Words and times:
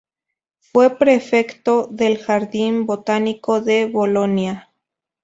Fue 0.57 0.97
prefecto 0.97 1.85
del 1.91 2.17
Jardín 2.17 2.87
Botánico 2.87 3.61
de 3.61 3.85
Bolonia. 3.85 4.73